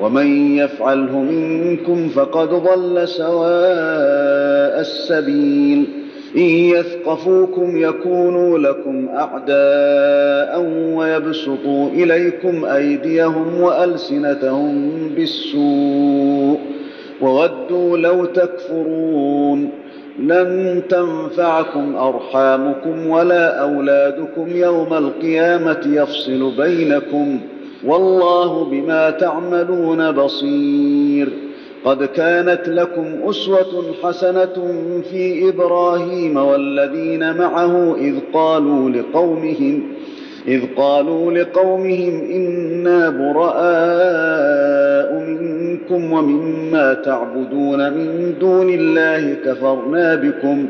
ومن 0.00 0.56
يفعله 0.56 1.18
منكم 1.18 2.08
فقد 2.08 2.48
ضل 2.48 3.08
سواء 3.08 4.80
السبيل. 4.80 5.86
إن 6.36 6.42
يثقفوكم 6.42 7.76
يكونوا 7.76 8.58
لكم 8.58 9.08
أعداء 9.08 10.66
ويبسطوا 10.94 11.90
إليكم 11.90 12.64
أيديهم 12.64 13.60
وألسنتهم 13.60 14.90
بالسوء. 15.16 16.58
وودوا 17.20 17.96
لو 17.96 18.24
تكفرون. 18.24 19.70
لن 20.18 20.82
تنفعكم 20.88 21.96
أرحامكم 21.96 23.06
ولا 23.06 23.60
أولادكم 23.60 24.56
يوم 24.56 24.94
القيامة 24.94 25.80
يفصل 25.86 26.56
بينكم. 26.56 27.40
والله 27.84 28.64
بما 28.64 29.10
تعملون 29.10 30.12
بصير. 30.12 31.28
قد 31.84 32.04
كانت 32.04 32.68
لكم 32.68 33.04
أسوة 33.24 33.84
حسنة 34.02 34.74
في 35.10 35.48
إبراهيم 35.48 36.36
والذين 36.36 37.36
معه 37.36 37.96
إذ 37.98 38.14
قالوا 38.32 38.90
لقومهم 38.90 39.82
إذ 40.48 40.62
قالوا 40.76 41.32
لقومهم 41.32 42.30
إنا 42.30 43.10
براء 43.10 44.56
منكم 45.20 46.12
ومما 46.12 46.94
تعبدون 46.94 47.92
من 47.92 48.34
دون 48.40 48.70
الله 48.70 49.34
كفرنا 49.44 50.14
بكم. 50.14 50.66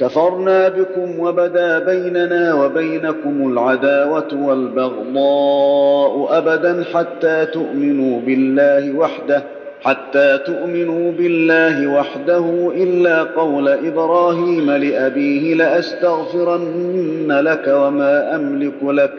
كفرنا 0.00 0.68
بكم 0.68 1.20
وبدا 1.20 1.78
بيننا 1.78 2.54
وبينكم 2.54 3.52
العداوة 3.52 4.28
والبغضاء 4.34 6.38
أبدا 6.38 6.84
حتى 6.94 7.46
تؤمنوا 7.46 8.20
بالله 8.20 8.98
وحده 8.98 9.42
حتى 9.82 10.38
تؤمنوا 10.46 11.12
بالله 11.12 11.86
وحده 11.86 12.72
إلا 12.76 13.22
قول 13.22 13.68
إبراهيم 13.68 14.70
لأبيه 14.70 15.54
لأستغفرن 15.54 17.32
لك 17.32 17.64
وما 17.68 18.36
أملك 18.36 18.74
لك 18.82 19.12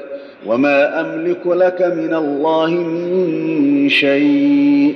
وما 0.46 1.02
أملك 1.02 1.48
لك 1.48 1.82
من 1.82 2.14
الله 2.14 2.70
من 2.70 3.90
شيء. 3.90 4.96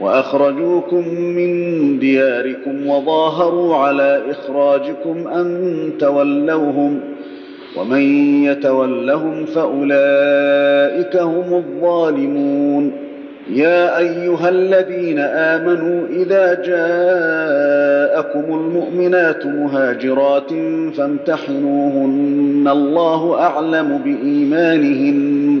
وأخرجوكم 0.00 1.14
من 1.14 1.98
دياركم 1.98 2.86
وظاهروا 2.86 3.76
على 3.76 4.22
إخراجكم 4.30 5.28
أن 5.28 5.90
تولوهم 5.98 7.00
ومن 7.76 8.00
يتولهم 8.44 9.44
فأولئك 9.44 11.16
هم 11.16 11.54
الظالمون. 11.54 12.92
يا 13.50 13.98
أيها 13.98 14.48
الذين 14.48 15.18
آمنوا 15.18 16.06
إذا 16.10 16.54
جاءكم 16.54 18.54
المؤمنات 18.54 19.46
مهاجرات 19.46 20.50
فامتحنوهن 20.96 22.68
الله 22.72 23.40
أعلم 23.40 24.00
بإيمانهن. 24.04 25.60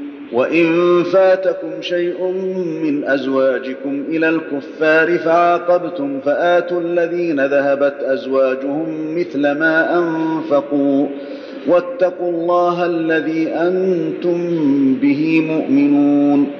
وإن 0.33 1.03
فاتكم 1.03 1.81
شيء 1.81 2.23
من 2.83 3.03
أزواجكم 3.07 4.03
إلى 4.09 4.29
الكفار 4.29 5.17
فعاقبتم 5.17 6.19
فآتوا 6.25 6.81
الذين 6.81 7.45
ذهبت 7.45 7.95
أزواجهم 8.01 9.17
مثل 9.17 9.51
ما 9.51 9.97
أنفقوا 9.97 11.07
واتقوا 11.67 12.31
الله 12.31 12.85
الذي 12.85 13.47
أنتم 13.47 14.39
به 15.01 15.41
مؤمنون. 15.41 16.51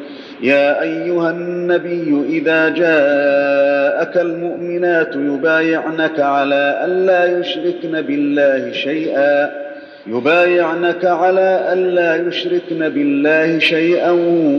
يا 0.42 0.82
أيها 0.82 1.32
النبي 1.32 2.26
إذا 2.30 2.70
جاءك 2.70 4.18
المؤمنات 4.18 5.16
يبايعنك 5.16 6.20
على 6.20 6.82
الا 6.86 7.40
يشركن 7.40 8.02
بالله 8.02 8.72
شيئا. 8.72 9.71
يبايعنك 10.08 11.06
على 11.06 11.70
الا 11.74 12.28
يشركن 12.28 12.90
بالله 12.90 13.60
شيئا 13.60 14.12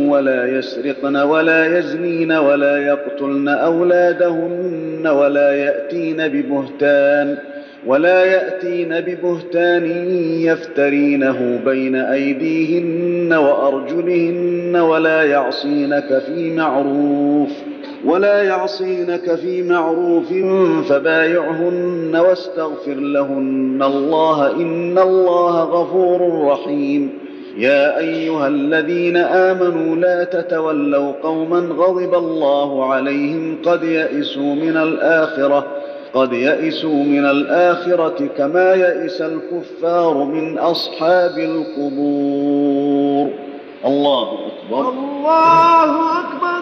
ولا 0.09 0.59
يسرقن 0.59 1.17
ولا 1.17 1.79
يزنين 1.79 2.33
ولا 2.33 2.87
يقتلن 2.87 3.49
أولادهن 3.49 5.07
ولا 5.07 5.53
يأتين 5.53 6.29
ببهتان 6.29 7.37
ولا 7.87 8.25
يأتين 8.25 9.01
ببهتان 9.01 9.87
يفترينه 10.41 11.61
بين 11.65 11.97
أيديهن 11.97 13.33
وأرجلهن 13.33 14.77
ولا 14.77 15.23
يعصينك 15.23 16.23
في 16.27 16.51
معروف 16.51 17.51
ولا 18.13 18.43
يعصينك 18.43 19.35
في 19.35 19.63
معروف 19.63 20.29
فبايعهن 20.89 22.17
واستغفر 22.17 22.95
لهن. 22.95 23.83
الله 23.83 24.51
إن 24.51 24.99
الله 24.99 25.63
غفور 25.63 26.49
رحيم. 26.49 27.19
يا 27.57 27.99
أيها 27.99 28.49
الذين 28.49 29.17
آمنوا 29.17 29.97
لا 29.97 30.25
تتولوا 30.25 31.13
قوما 31.23 31.59
غضب 31.59 32.15
الله 32.15 32.93
عليهم 32.93 33.57
قد 33.65 33.85
يئسوا 33.85 34.55
من 34.55 34.77
الآخرة 34.77 35.67
قد 36.15 36.33
يئسوا 36.33 37.05
من 37.05 37.27
الآخرة 37.27 38.29
كما 38.39 38.75
يئس 38.75 39.23
الكفار 39.23 40.25
من 40.25 40.59
أصحاب 40.59 41.39
القبور. 41.39 43.31
الله 43.87 44.29
أكبر. 44.33 44.89
الله 44.89 46.21
أكبر. 46.21 46.62